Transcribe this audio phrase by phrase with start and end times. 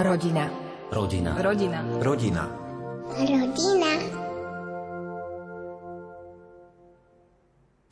[0.00, 0.48] Rodina.
[0.88, 1.36] Rodina.
[1.36, 1.84] Rodina.
[2.00, 2.44] Rodina.
[3.20, 3.92] Rodina.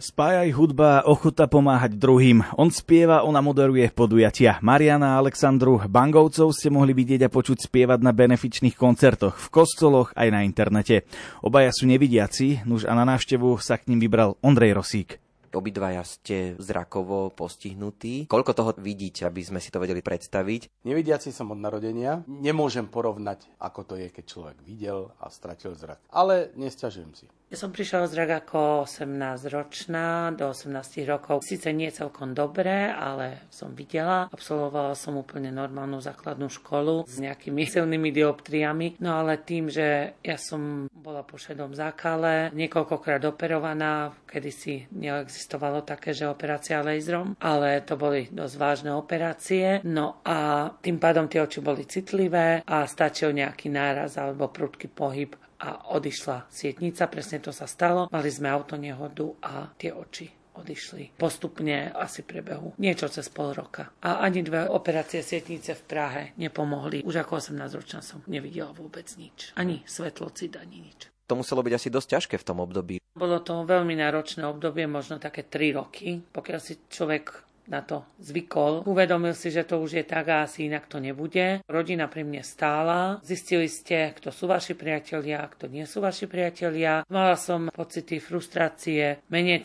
[0.01, 2.41] Spájaj hudba, ochota pomáhať druhým.
[2.57, 4.57] On spieva, ona moderuje podujatia.
[4.65, 10.17] Mariana a Alexandru Bangovcov ste mohli vidieť a počuť spievať na benefičných koncertoch, v kostoloch
[10.17, 11.05] aj na internete.
[11.45, 15.21] Obaja sú nevidiaci, nuž a na návštevu sa k ním vybral Ondrej Rosík.
[15.55, 18.29] Obidvaja ste zrakovo postihnutí.
[18.29, 20.85] Koľko toho vidíte, aby sme si to vedeli predstaviť?
[20.85, 22.27] Nevidiaci som od narodenia.
[22.29, 26.03] Nemôžem porovnať, ako to je, keď človek videl a stratil zrak.
[26.13, 27.27] Ale nesťažujem si.
[27.49, 31.41] Ja som prišla o zrak ako 18-ročná, do 18 rokov.
[31.41, 34.29] Sice nie celkom dobre, ale som videla.
[34.29, 39.01] Absolvovala som úplne normálnu základnú školu s nejakými silnými dioptriami.
[39.01, 45.89] No ale tým, že ja som bola po šedom zákale, niekoľkokrát operovaná, kedy si neexistovalo
[45.89, 49.81] také, že operácia laserom, ale to boli dosť vážne operácie.
[49.89, 55.33] No a tým pádom tie oči boli citlivé a stačil nejaký náraz alebo prudký pohyb
[55.59, 58.07] a odišla sietnica, presne to sa stalo.
[58.11, 63.95] Mali sme autonehodu a tie oči odišli postupne asi prebehu niečo cez pol roka.
[64.03, 67.07] A ani dve operácie sietnice v Prahe nepomohli.
[67.07, 69.55] Už ako 18 ročná som nevidela vôbec nič.
[69.55, 71.07] Ani svetlocid, ani nič.
[71.31, 72.97] To muselo byť asi dosť ťažké v tom období.
[73.13, 78.89] Bolo to veľmi náročné obdobie, možno také 3 roky, pokiaľ si človek na to zvykol.
[78.89, 81.63] Uvedomil si, že to už je tak a asi inak to nebude.
[81.69, 83.21] Rodina pri mne stála.
[83.21, 87.05] Zistili ste, kto sú vaši priatelia, kto nie sú vaši priatelia.
[87.13, 89.61] Mala som pocity frustrácie, menej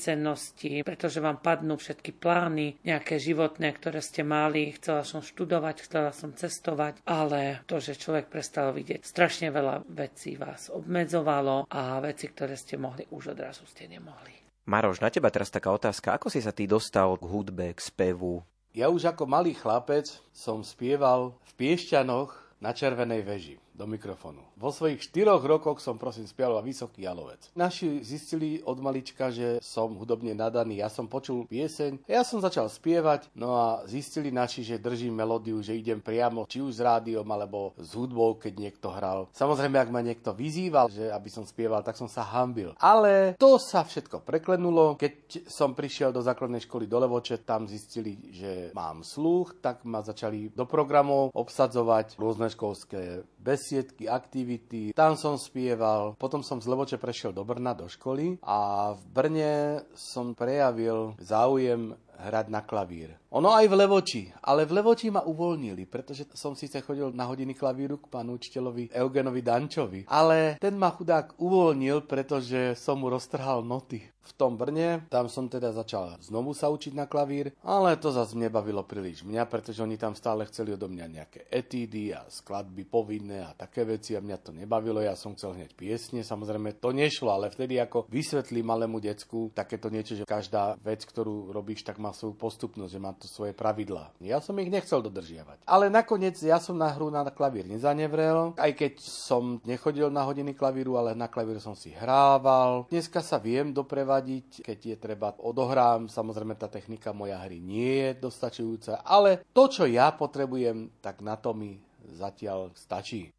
[0.83, 4.75] pretože vám padnú všetky plány, nejaké životné, ktoré ste mali.
[4.75, 10.35] Chcela som študovať, chcela som cestovať, ale to, že človek prestal vidieť, strašne veľa vecí
[10.35, 14.42] vás obmedzovalo a veci, ktoré ste mohli, už odrazu ste nemohli.
[14.63, 16.15] Maroš, na teba teraz taká otázka.
[16.15, 18.43] Ako si sa ty dostal k hudbe, k spevu?
[18.71, 22.31] Ja už ako malý chlapec som spieval v Piešťanoch
[22.63, 24.41] na Červenej veži do mikrofónu.
[24.57, 27.49] Vo svojich štyroch rokoch som prosím spieval Vysoký jalovec.
[27.57, 30.79] Naši zistili od malička, že som hudobne nadaný.
[30.79, 35.59] Ja som počul pieseň, ja som začal spievať, no a zistili naši, že držím melódiu,
[35.59, 39.27] že idem priamo či už s rádiom alebo s hudbou, keď niekto hral.
[39.33, 42.77] Samozrejme, ak ma niekto vyzýval, že aby som spieval, tak som sa hambil.
[42.77, 44.95] Ale to sa všetko preklenulo.
[45.01, 50.05] Keď som prišiel do základnej školy do Levoče, tam zistili, že mám sluch, tak ma
[50.05, 54.95] začali do programov obsadzovať rôzne školské besiedky, aktivity.
[54.95, 59.53] Tam som spieval, potom som z Levoče prešiel do Brna, do školy a v Brne
[59.91, 63.15] som prejavil záujem hrať na klavír.
[63.33, 67.57] Ono aj v Levoči, ale v Levoči ma uvoľnili, pretože som síce chodil na hodiny
[67.57, 73.65] klavíru k pánu učiteľovi Eugenovi Dančovi, ale ten ma chudák uvoľnil, pretože som mu roztrhal
[73.65, 74.13] noty.
[74.23, 78.39] V tom Brne, tam som teda začal znovu sa učiť na klavír, ale to zase
[78.39, 83.43] nebavilo príliš mňa, pretože oni tam stále chceli odo mňa nejaké etídy a skladby povinné
[83.43, 87.35] a také veci a mňa to nebavilo, ja som chcel hneď piesne, samozrejme to nešlo,
[87.35, 92.11] ale vtedy ako vysvetlí malému decku takéto niečo, že každá vec, ktorú robíš, tak má
[92.11, 94.11] svoju postupnosť, že má to svoje pravidlá.
[94.19, 95.63] Ja som ich nechcel dodržiavať.
[95.63, 100.51] Ale nakoniec ja som na hru na klavír nezanevrel, aj keď som nechodil na hodiny
[100.51, 102.83] klavíru, ale na klavír som si hrával.
[102.91, 106.11] Dneska sa viem doprevadiť, keď je treba odohrám.
[106.11, 111.39] Samozrejme tá technika moja hry nie je dostačujúca, ale to, čo ja potrebujem, tak na
[111.39, 111.79] to mi
[112.19, 113.31] zatiaľ stačí.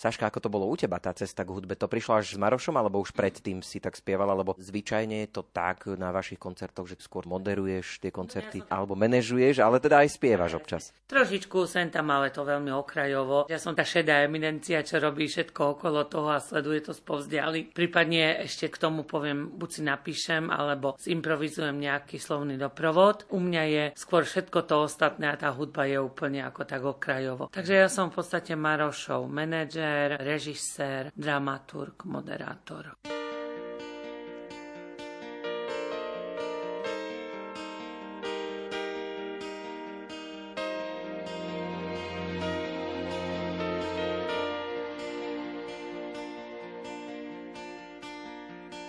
[0.00, 1.76] Saška, ako to bolo u teba, tá cesta k hudbe?
[1.76, 5.44] To prišlo až s Marošom, alebo už predtým si tak spievala, lebo zvyčajne je to
[5.44, 10.56] tak na vašich koncertoch, že skôr moderuješ tie koncerty, alebo manažuješ, ale teda aj spievaš
[10.56, 10.96] občas.
[11.04, 13.44] Trošičku sem tam, ale to veľmi okrajovo.
[13.52, 17.68] Ja som tá šedá eminencia, čo robí všetko okolo toho a sleduje to spovzdiali.
[17.68, 23.28] Prípadne ešte k tomu poviem, buď si napíšem, alebo zimprovizujem nejaký slovný doprovod.
[23.28, 27.52] U mňa je skôr všetko to ostatné a tá hudba je úplne ako tak okrajovo.
[27.52, 32.96] Takže ja som v podstate Marošov manažer, režisér, režisér, dramaturg, moderátor.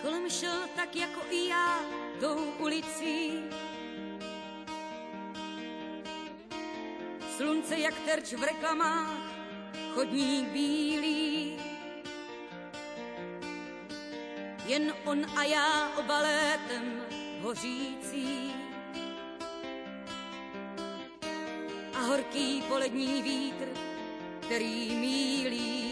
[0.02, 1.80] Kolem šel tak jako i já
[2.20, 3.40] tou ulicí.
[7.38, 9.21] Slunce jak terč v reklamách
[10.02, 11.58] chodník bílý.
[14.66, 17.02] Jen on a já obalétem
[17.42, 18.54] hořící.
[21.94, 23.68] A horký polední vítr,
[24.42, 25.91] který mílí.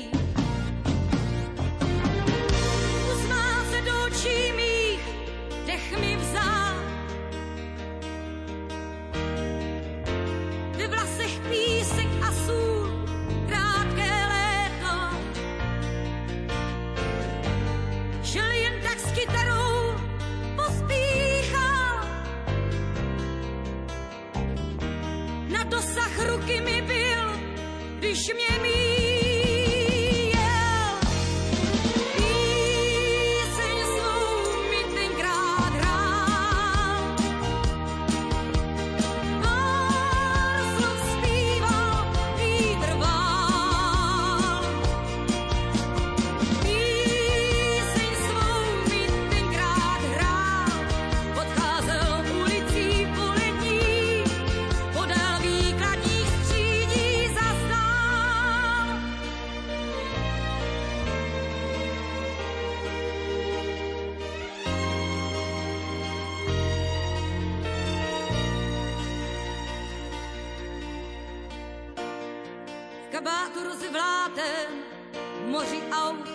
[73.19, 74.68] Kabátu rozvlátem
[75.13, 76.30] v moři aut.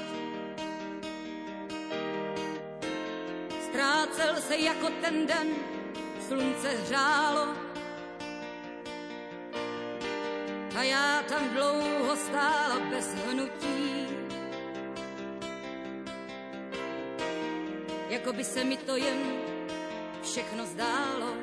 [3.65, 5.49] Ztrácel se jako ten den,
[6.29, 7.49] slunce hřálo.
[10.77, 14.07] A já tam dlouho stála bez hnutí.
[18.09, 19.19] Jako by se mi to jen
[20.23, 21.35] všechno zdálo.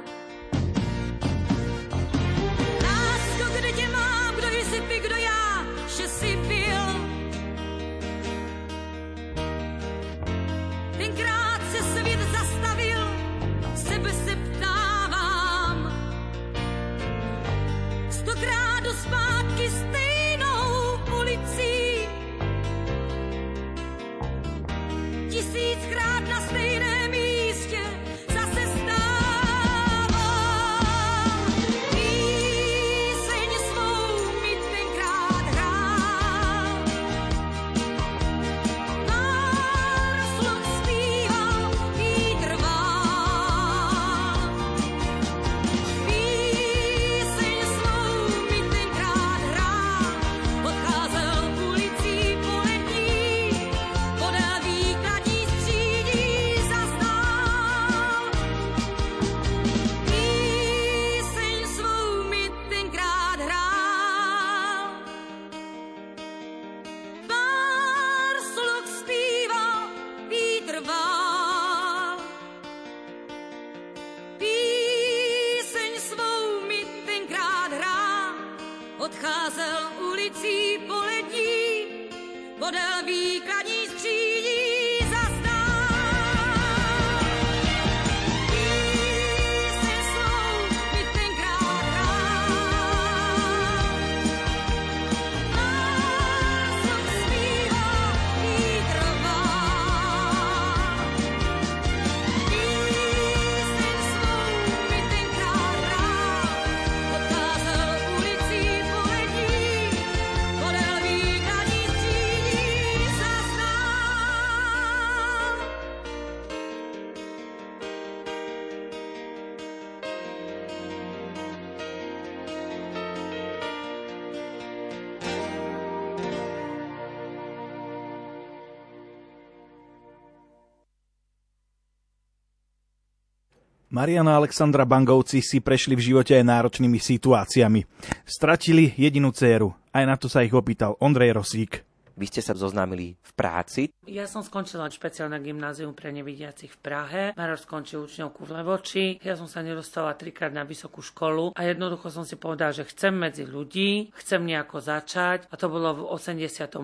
[133.91, 137.83] Mariana Alexandra Bangovci si prešli v živote aj náročnými situáciami.
[138.24, 139.75] Stratili jedinú dceru.
[139.91, 141.83] Aj na to sa ich opýtal Ondrej Rosík.
[142.15, 143.82] Vy ste sa zoznámili v práci.
[144.10, 147.24] Ja som skončila špeciálne gymnázium pre nevidiacich v Prahe.
[147.38, 149.06] Maroš skončil učňovku v Levoči.
[149.22, 153.13] Ja som sa nedostala trikrát na vysokú školu a jednoducho som si povedala, že chcem
[153.13, 155.46] medzi ľudí, chcem nejako začať.
[155.48, 156.82] A to bolo v 88.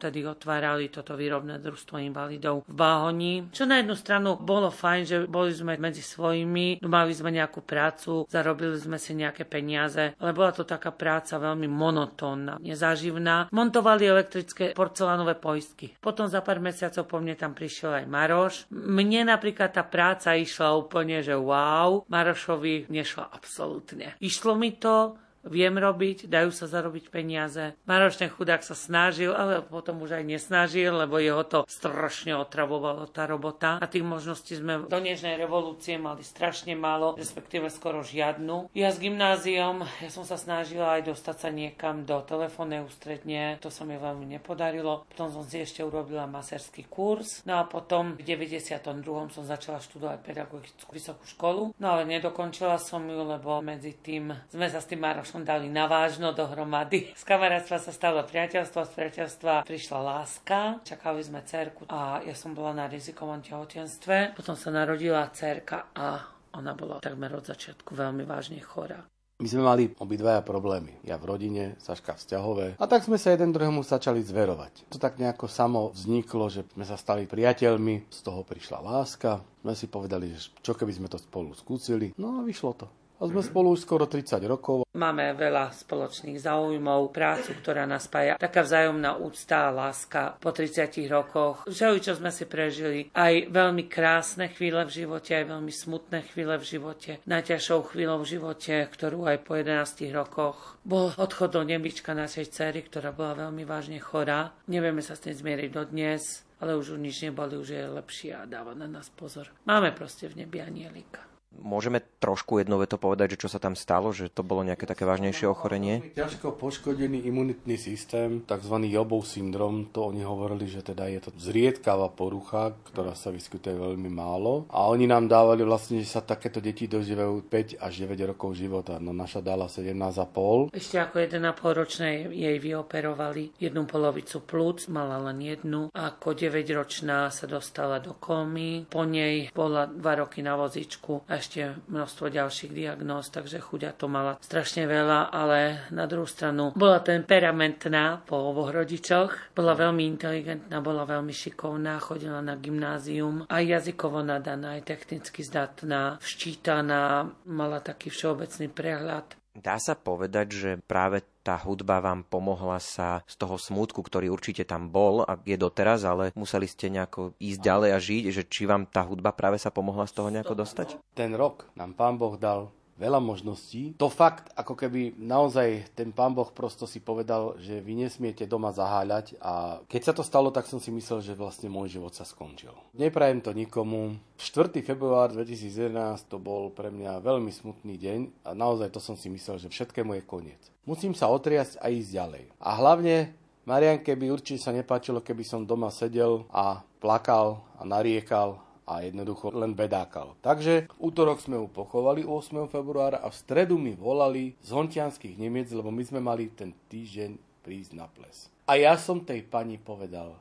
[0.00, 3.34] tedy otvárali toto výrobné družstvo invalidov v Báhoni.
[3.52, 8.24] Čo na jednu stranu bolo fajn, že boli sme medzi svojimi, mali sme nejakú prácu,
[8.26, 13.52] zarobili sme si nejaké peniaze, ale bola to taká práca veľmi monotónna, nezáživná.
[13.52, 15.92] Montovali elektrické porcelánové poistky.
[16.00, 18.54] Potom za pár mesiacov po mne tam prišiel aj Maroš.
[18.72, 24.16] Mne napríklad tá práca išla úplne, že wow, Marošovi nešla absolútne.
[24.24, 27.76] Išlo mi to, viem robiť, dajú sa zarobiť peniaze.
[27.84, 33.28] Maroš chudák sa snažil, ale potom už aj nesnažil, lebo jeho to strašne otravovalo tá
[33.28, 33.76] robota.
[33.80, 38.72] A tých možností sme do dnešnej revolúcie mali strašne málo, respektíve skoro žiadnu.
[38.72, 43.68] Ja s gymnáziom, ja som sa snažila aj dostať sa niekam do telefónnej ústredne, to
[43.68, 45.04] sa mi veľmi nepodarilo.
[45.10, 49.34] Potom som si ešte urobila maserský kurz, no a potom v 92.
[49.34, 54.70] som začala študovať pedagogickú vysokú školu, no ale nedokončila som ju, lebo medzi tým sme
[54.70, 57.10] sa s tým Marošom som dali na vážno dohromady.
[57.18, 62.54] Z kamarátstva sa stalo priateľstvo, z priateľstva prišla láska, čakali sme cerku a ja som
[62.54, 64.38] bola na rizikovom tehotenstve.
[64.38, 66.22] Potom sa narodila cerka a
[66.54, 69.02] ona bola takmer od začiatku veľmi vážne chorá.
[69.42, 70.94] My sme mali obidvaja problémy.
[71.02, 72.78] Ja v rodine, Saška vzťahové.
[72.78, 74.86] A tak sme sa jeden druhému začali zverovať.
[74.94, 79.42] To tak nejako samo vzniklo, že sme sa stali priateľmi, z toho prišla láska.
[79.66, 82.14] Sme si povedali, že čo keby sme to spolu skúsili.
[82.14, 82.86] No a vyšlo to.
[83.14, 84.82] A sme spolu už skoro 30 rokov.
[84.98, 88.34] Máme veľa spoločných záujmov, prácu, ktorá nás spája.
[88.34, 91.62] Taká vzájomná úcta a láska po 30 rokoch.
[91.70, 93.14] Že čo sme si prežili.
[93.14, 97.10] Aj veľmi krásne chvíle v živote, aj veľmi smutné chvíle v živote.
[97.22, 102.82] Najťažšou chvíľou v živote, ktorú aj po 11 rokoch bol odchod do nebička našej cery,
[102.82, 104.50] ktorá bola veľmi vážne chorá.
[104.66, 108.72] Nevieme sa s tým zmieriť dodnes ale už nič neboli, už je lepšie a dáva
[108.72, 109.52] na nás pozor.
[109.68, 111.33] Máme proste v nebi anielika.
[111.60, 115.06] Môžeme trošku jednou veto povedať, že čo sa tam stalo, že to bolo nejaké také
[115.06, 116.14] vážnejšie ochorenie?
[116.16, 118.76] Ťažko poškodený imunitný systém, tzv.
[118.90, 124.10] Jobov syndrom, to oni hovorili, že teda je to zriedkavá porucha, ktorá sa vyskytuje veľmi
[124.10, 124.66] málo.
[124.72, 128.98] A oni nám dávali vlastne, že sa takéto deti dožívajú 5 až 9 rokov života.
[128.98, 130.74] No naša dala 17,5.
[130.74, 135.92] Ešte ako 1,5 ročné jej vyoperovali jednu polovicu plúc, mala len jednu.
[135.92, 141.43] Ako 9 ročná sa dostala do komy, po nej bola 2 roky na vozičku a
[141.44, 147.04] ešte množstvo ďalších diagnóz, takže chuďa to mala strašne veľa, ale na druhú stranu bola
[147.04, 154.24] temperamentná po oboch rodičoch, bola veľmi inteligentná, bola veľmi šikovná, chodila na gymnázium, aj jazykovo
[154.24, 159.36] nadaná, aj technicky zdatná, vštítaná, mala taký všeobecný prehľad.
[159.52, 164.64] Dá sa povedať, že práve tá hudba vám pomohla sa z toho smútku, ktorý určite
[164.64, 168.64] tam bol a je doteraz, ale museli ste nejako ísť ďalej a žiť, že či
[168.64, 170.96] vám tá hudba práve sa pomohla z toho nejako dostať?
[171.12, 173.94] Ten rok nám pán Boh dal veľa možností.
[173.98, 178.70] To fakt, ako keby naozaj ten pán Boh prosto si povedal, že vy nesmiete doma
[178.70, 182.22] zaháľať a keď sa to stalo, tak som si myslel, že vlastne môj život sa
[182.22, 182.74] skončil.
[182.94, 184.18] Neprajem to nikomu.
[184.38, 184.70] 4.
[184.82, 189.58] február 2011 to bol pre mňa veľmi smutný deň a naozaj to som si myslel,
[189.58, 190.62] že všetkému je koniec.
[190.86, 192.44] Musím sa otriasť a ísť ďalej.
[192.60, 193.32] A hlavne
[193.64, 199.52] Marianke by určite sa nepáčilo, keby som doma sedel a plakal a nariekal a jednoducho
[199.52, 200.36] len bedákal.
[200.44, 202.68] Takže v útorok sme ju pochovali 8.
[202.68, 207.36] februára a v stredu mi volali z hontianských Nemiec, lebo my sme mali ten týždeň
[207.64, 208.52] prísť na ples.
[208.68, 210.36] A ja som tej pani povedal,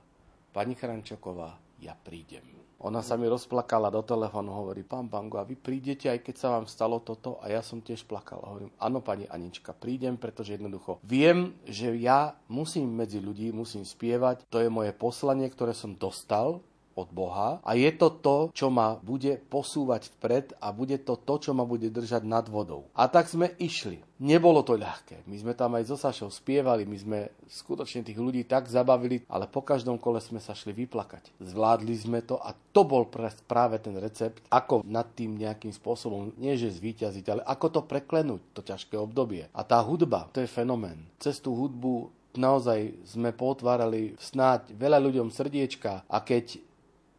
[0.52, 2.64] pani Chrančoková, ja prídem.
[2.84, 6.52] Ona sa mi rozplakala do telefónu, hovorí, pán Bango, a vy prídete, aj keď sa
[6.52, 7.40] vám stalo toto?
[7.40, 8.44] A ja som tiež plakal.
[8.44, 13.88] A hovorím, áno, pani Anička, prídem, pretože jednoducho viem, že ja musím medzi ľudí, musím
[13.88, 14.44] spievať.
[14.52, 16.60] To je moje poslanie, ktoré som dostal
[16.94, 21.50] od Boha a je to to, čo ma bude posúvať vpred a bude to to,
[21.50, 22.90] čo ma bude držať nad vodou.
[22.94, 24.02] A tak sme išli.
[24.24, 25.28] Nebolo to ľahké.
[25.28, 29.52] My sme tam aj so Sašou spievali, my sme skutočne tých ľudí tak zabavili, ale
[29.52, 31.44] po každom kole sme sa šli vyplakať.
[31.44, 33.04] Zvládli sme to a to bol
[33.44, 38.42] práve ten recept, ako nad tým nejakým spôsobom, nie že zvíťaziť, ale ako to preklenúť,
[38.56, 39.52] to ťažké obdobie.
[39.52, 41.04] A tá hudba, to je fenomén.
[41.20, 42.08] Cez tú hudbu
[42.38, 46.73] naozaj sme potvárali snáď veľa ľuďom srdiečka a keď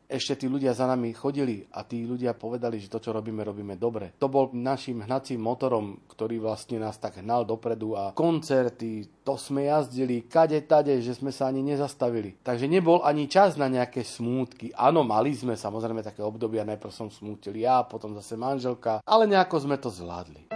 [0.09, 3.75] ešte tí ľudia za nami chodili a tí ľudia povedali, že to, čo robíme, robíme
[3.81, 4.13] dobre.
[4.21, 9.67] To bol našim hnacím motorom, ktorý vlastne nás tak hnal dopredu a koncerty, to sme
[9.67, 12.37] jazdili kade tade, že sme sa ani nezastavili.
[12.45, 14.71] Takže nebol ani čas na nejaké smútky.
[14.77, 19.57] Áno, mali sme samozrejme také obdobia, najprv som smútil ja, potom zase manželka, ale nejako
[19.65, 20.53] sme to zvládli.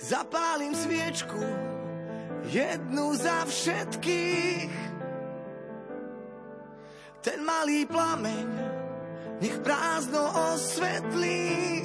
[0.00, 1.38] Zapálim sviečku
[2.48, 4.72] jednu za všetkých.
[7.20, 8.48] Ten malý plameň
[9.40, 10.24] nech prázdno
[10.56, 11.84] osvetlí.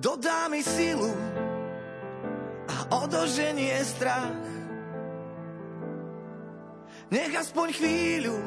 [0.00, 1.12] Dodá mi silu
[2.68, 4.48] a odoženie strach.
[7.10, 8.38] Nech aspoň chvíľu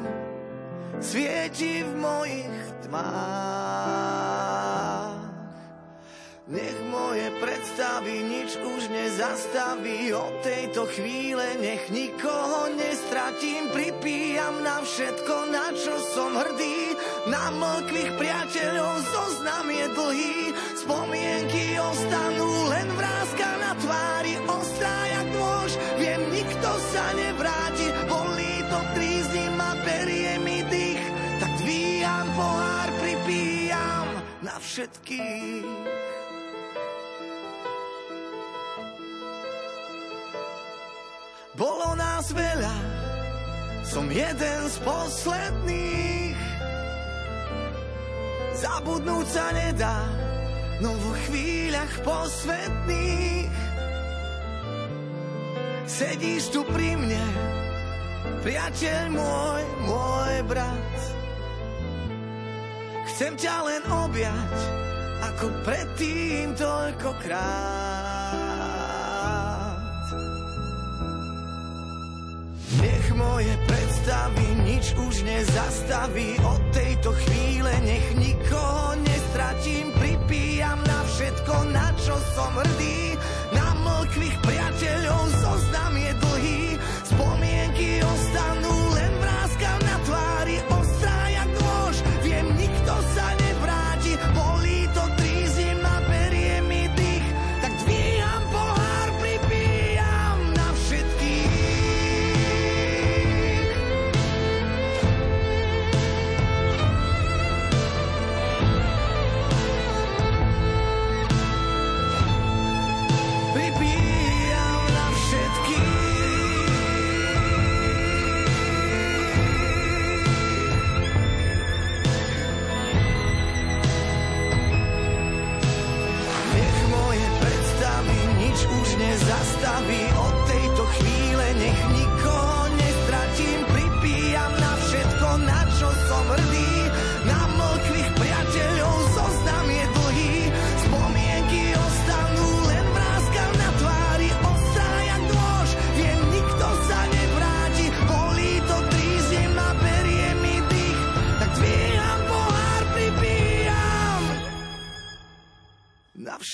[0.98, 2.58] svieti v mojich
[2.88, 4.93] tmách.
[6.44, 10.12] Nech moje predstavy nič už nezastaví.
[10.12, 13.72] Od tejto chvíle nech nikoho nestratím.
[13.72, 17.00] Pripíjam na všetko, na čo som hrdý.
[17.32, 20.36] Na mlkvých priateľov zoznam je dlhý.
[20.84, 24.36] Spomienky ostanú len vrázka na tvári.
[24.44, 27.88] Ostrá jak nôž, viem, nikto sa nevráti.
[28.04, 31.04] Bolí to, trízni ma, berie mi dých.
[31.40, 34.12] Tak dvíham pohár, pripíjam
[34.44, 36.03] na všetkých
[42.24, 42.76] nás veľa,
[43.84, 46.40] som jeden z posledných.
[48.56, 50.08] Zabudnúť sa nedá,
[50.80, 53.52] no vo chvíľach posvetných.
[55.84, 57.24] Sedíš tu pri mne,
[58.40, 60.96] priateľ môj, môj brat.
[63.12, 64.56] Chcem ťa len objať,
[65.28, 67.93] ako predtým toľkokrát.
[73.24, 76.36] Moje predstavy nič už nezastaví.
[76.44, 79.92] Od tejto chvíle nech nikoho nestratím.
[79.96, 83.16] Pripíjam na všetko, na čo som hrdý.
[83.56, 86.12] Na mlkvých priateľov zoznam je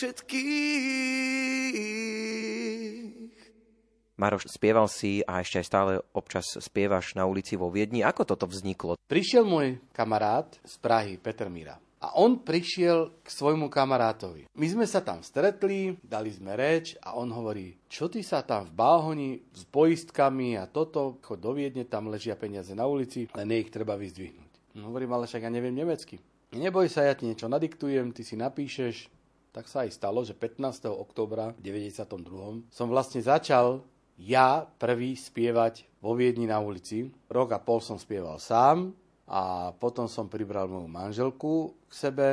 [0.01, 0.41] všetkých.
[4.17, 8.05] Maroš, spieval si a ešte aj stále občas spievaš na ulici vo Viedni.
[8.05, 8.97] Ako toto vzniklo?
[9.09, 11.77] Prišiel môj kamarát z Prahy, Peter Mira.
[12.01, 14.49] A on prišiel k svojmu kamarátovi.
[14.57, 18.65] My sme sa tam stretli, dali sme reč a on hovorí, čo ty sa tam
[18.65, 23.53] v Báhoni s poistkami a toto, chod do Viedne, tam ležia peniaze na ulici, len
[23.53, 24.81] ich treba vyzdvihnúť.
[24.81, 26.17] No, hovorím, ale však ja neviem nemecky.
[26.57, 29.20] Neboj sa, ja ti niečo nadiktujem, ty si napíšeš.
[29.51, 30.87] Tak sa aj stalo, že 15.
[30.95, 32.71] októbra v 92.
[32.71, 33.83] som vlastne začal
[34.21, 37.11] ja prvý spievať vo Viedni na ulici.
[37.27, 38.95] Rok a pol som spieval sám
[39.27, 42.29] a potom som pribral moju manželku k sebe.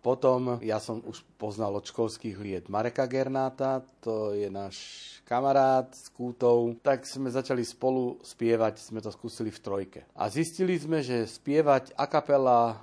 [0.00, 4.80] Potom ja som už poznal od školských liet Mareka Gernáta, to je náš
[5.28, 6.72] kamarát s Kútou.
[6.80, 10.00] Tak sme začali spolu spievať, sme to skúsili v trojke.
[10.16, 12.80] A zistili sme, že spievať a kapela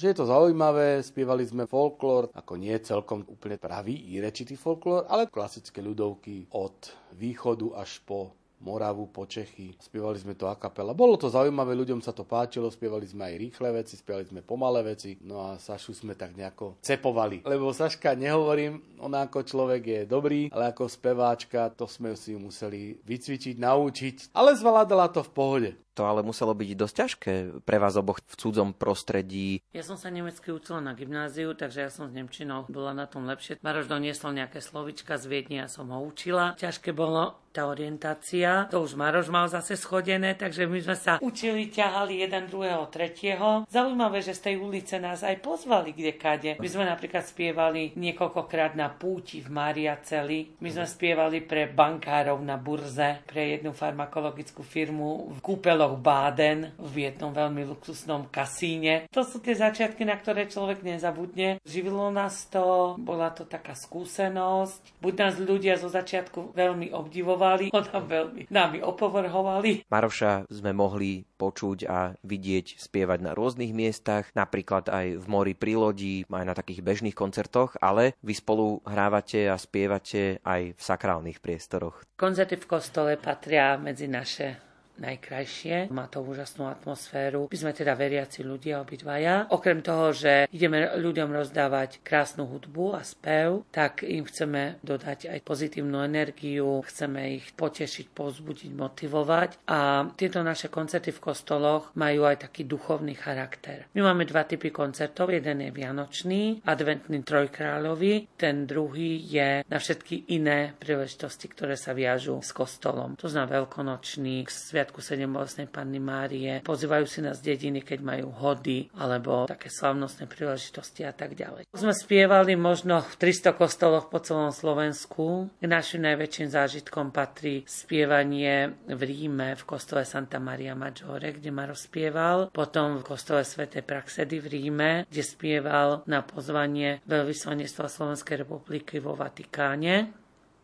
[0.00, 5.28] že je to zaujímavé, spievali sme folklór, ako nie celkom úplne pravý írečitý folklór, ale
[5.28, 6.88] klasické ľudovky od
[7.20, 9.76] východu až po Moravu, po Čechy.
[9.80, 10.92] Spievali sme to a kapela.
[10.92, 14.84] Bolo to zaujímavé, ľuďom sa to páčilo, spievali sme aj rýchle veci, spievali sme pomalé
[14.84, 15.16] veci.
[15.24, 17.44] No a Sašu sme tak nejako cepovali.
[17.44, 23.00] Lebo Saška, nehovorím, ona ako človek je dobrý, ale ako speváčka to sme si museli
[23.00, 24.16] vycvičiť, naučiť.
[24.36, 25.70] Ale zvládala to v pohode.
[25.98, 27.32] To ale muselo byť dosť ťažké
[27.66, 29.60] pre vás oboch v cudzom prostredí.
[29.74, 33.26] Ja som sa nemecky učila na gymnáziu, takže ja som s Nemčinou bola na tom
[33.26, 33.58] lepšie.
[33.60, 36.54] Maroš doniesol nejaké slovička z Viedne, ja som ho učila.
[36.56, 41.66] Ťažké bolo tá orientácia, to už Maroš mal zase schodené, takže my sme sa učili,
[41.66, 43.66] ťahali jeden druhého, tretieho.
[43.66, 46.52] Zaujímavé, že z tej ulice nás aj pozvali kde kade.
[46.62, 50.62] My sme napríklad spievali niekoľkokrát na púti v Mariaceli.
[50.62, 55.38] My sme spievali pre bankárov na burze, pre jednu farmakologickú firmu v
[55.80, 59.08] kúpeloch Baden v jednom veľmi luxusnom kasíne.
[59.16, 61.56] To sú tie začiatky, na ktoré človek nezabudne.
[61.64, 65.00] Živilo nás to, bola to taká skúsenosť.
[65.00, 69.88] Buď nás ľudia zo začiatku veľmi obdivovali, ona veľmi nami opovrhovali.
[69.88, 75.80] Maroša sme mohli počuť a vidieť spievať na rôznych miestach, napríklad aj v mori pri
[75.80, 81.40] lodi, aj na takých bežných koncertoch, ale vy spolu hrávate a spievate aj v sakrálnych
[81.40, 82.04] priestoroch.
[82.20, 84.69] Koncerty v kostole patria medzi naše
[85.00, 85.88] najkrajšie.
[85.90, 87.48] Má to úžasnú atmosféru.
[87.48, 89.48] My sme teda veriaci ľudia obidvaja.
[89.50, 95.40] Okrem toho, že ideme ľuďom rozdávať krásnu hudbu a spev, tak im chceme dodať aj
[95.40, 99.50] pozitívnu energiu, chceme ich potešiť, povzbudiť, motivovať.
[99.66, 103.88] A tieto naše koncerty v kostoloch majú aj taký duchovný charakter.
[103.96, 105.32] My máme dva typy koncertov.
[105.32, 108.36] Jeden je vianočný, adventný trojkráľový.
[108.36, 113.16] Ten druhý je na všetky iné príležitosti, ktoré sa viažú s kostolom.
[113.16, 116.66] To znamená veľkonočný, sviat Sviatku sedembolestnej Panny Márie.
[116.66, 121.70] Pozývajú si nás dediny, keď majú hody alebo také slavnostné príležitosti a tak ďalej.
[121.70, 125.46] Sme spievali možno v 300 kostoloch po celom Slovensku.
[125.62, 131.70] K našim najväčším zážitkom patrí spievanie v Ríme v kostole Santa Maria Maggiore, kde ma
[131.70, 132.50] rozpieval.
[132.50, 133.70] Potom v kostole Sv.
[133.70, 140.19] Praxedy v Ríme, kde spieval na pozvanie veľvyslanectva Slovenskej republiky vo Vatikáne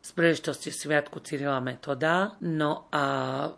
[0.06, 2.38] z príležitosti Sviatku Cyrila Metoda.
[2.46, 3.04] No a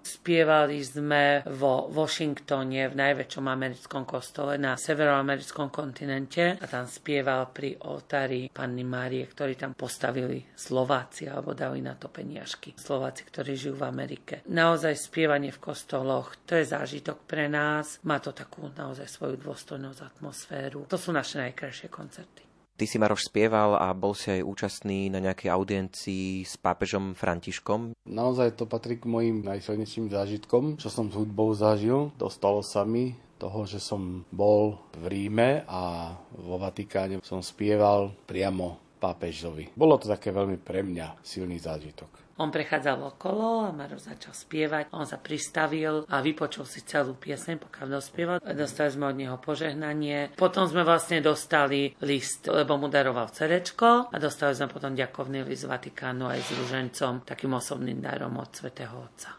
[0.00, 7.76] spievali sme vo Washingtone v najväčšom americkom kostole na severoamerickom kontinente a tam spieval pri
[7.84, 12.72] oltári Panny Márie, ktorý tam postavili Slováci alebo dali na to peniažky.
[12.80, 14.40] Slováci, ktorí žijú v Amerike.
[14.48, 18.00] Naozaj spievanie v kostoloch, to je zážitok pre nás.
[18.08, 20.88] Má to takú naozaj svoju dôstojnosť, atmosféru.
[20.88, 22.47] To sú naše najkrajšie koncerty.
[22.78, 27.90] Ty si Maroš spieval a bol si aj účastný na nejakej audiencii s pápežom Františkom.
[28.06, 32.14] Naozaj to patrí k mojim najsilnejším zážitkom, čo som s hudbou zažil.
[32.14, 38.78] Dostalo sa mi toho, že som bol v Ríme a vo Vatikáne som spieval priamo
[39.02, 39.74] pápežovi.
[39.74, 42.27] Bolo to také veľmi pre mňa silný zážitok.
[42.38, 44.94] On prechádzal okolo a Maro začal spievať.
[44.94, 48.36] On sa pristavil a vypočul si celú pieseň, pokiaľ dospieval.
[48.54, 50.32] Dostali sme od neho požehnanie.
[50.38, 55.66] Potom sme vlastne dostali list, lebo mu daroval cerečko a dostali sme potom ďakovný list
[55.66, 59.34] z Vatikánu aj s ružencom, takým osobným darom od svätého Otca.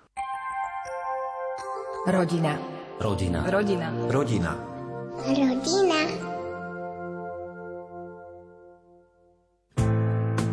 [2.07, 2.59] Rodina.
[2.99, 3.39] Rodina.
[3.47, 3.87] Rodina.
[4.11, 4.51] Rodina.
[5.23, 6.28] Rodina.